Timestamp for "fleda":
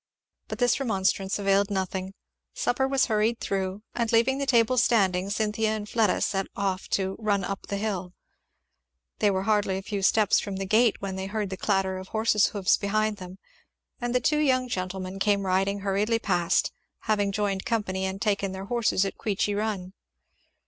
5.87-6.21